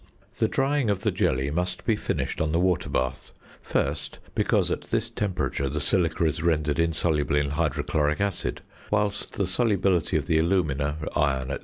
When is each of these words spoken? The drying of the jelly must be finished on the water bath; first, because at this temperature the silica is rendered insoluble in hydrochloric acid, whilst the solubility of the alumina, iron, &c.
The 0.39 0.47
drying 0.47 0.89
of 0.89 1.01
the 1.01 1.11
jelly 1.11 1.51
must 1.51 1.85
be 1.85 1.95
finished 1.95 2.41
on 2.41 2.51
the 2.51 2.59
water 2.59 2.89
bath; 2.89 3.29
first, 3.61 4.17
because 4.33 4.71
at 4.71 4.85
this 4.85 5.11
temperature 5.11 5.69
the 5.69 5.79
silica 5.79 6.25
is 6.25 6.41
rendered 6.41 6.79
insoluble 6.79 7.35
in 7.35 7.51
hydrochloric 7.51 8.19
acid, 8.19 8.61
whilst 8.89 9.33
the 9.33 9.45
solubility 9.45 10.17
of 10.17 10.25
the 10.25 10.39
alumina, 10.39 10.97
iron, 11.15 11.49
&c. 11.49 11.57